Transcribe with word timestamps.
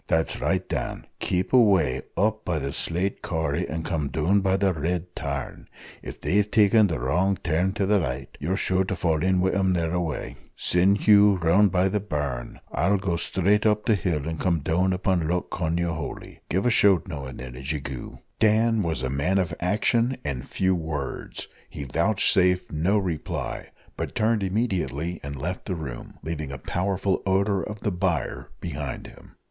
"That's 0.07 0.41
right, 0.41 0.67
Dan 0.67 1.05
keep 1.19 1.53
away 1.53 2.01
up 2.17 2.43
by 2.43 2.57
the 2.57 2.73
slate 2.73 3.21
corrie, 3.21 3.67
and 3.69 3.85
come 3.85 4.07
down 4.07 4.39
by 4.41 4.57
the 4.57 4.73
red 4.73 5.15
tarn. 5.15 5.67
If 6.01 6.19
they've 6.19 6.49
taken 6.49 6.87
the 6.87 6.99
wrong 6.99 7.37
turn 7.43 7.73
to 7.73 7.85
the 7.85 8.01
right, 8.01 8.27
you're 8.39 8.57
sure 8.57 8.83
to 8.85 8.95
fall 8.95 9.21
in 9.21 9.41
wi' 9.41 9.51
them 9.51 9.73
thereaway. 9.73 10.37
Send 10.55 11.01
Hugh 11.01 11.35
round 11.39 11.71
by 11.71 11.87
the 11.87 11.99
burn; 11.99 12.61
I'll 12.71 12.97
go 12.97 13.15
straight 13.15 13.67
up 13.67 13.85
the 13.85 13.93
hill, 13.93 14.27
and 14.27 14.39
come 14.39 14.61
down 14.61 14.91
upon 14.91 15.27
Loch 15.27 15.51
Cognahoighliey. 15.51 16.39
Give 16.49 16.65
a 16.65 16.71
shout 16.71 17.07
now 17.07 17.25
and 17.25 17.37
then, 17.39 17.55
as 17.55 17.71
ye 17.71 17.79
goo." 17.79 18.21
Dan 18.39 18.81
was 18.81 19.03
a 19.03 19.09
man 19.11 19.37
of 19.37 19.53
action 19.59 20.17
and 20.25 20.47
few 20.47 20.73
words: 20.73 21.47
he 21.69 21.83
vouchsafed 21.83 22.71
no 22.71 22.97
reply, 22.97 23.67
but 23.95 24.15
turned 24.15 24.41
immediately 24.41 25.19
and 25.21 25.35
left 25.35 25.65
the 25.65 25.75
room, 25.75 26.15
leaving 26.23 26.51
a 26.51 26.57
powerful 26.57 27.21
odour 27.27 27.61
of 27.61 27.81
the 27.81 27.91
byre 27.91 28.49
behind 28.61 29.05
him. 29.05 29.35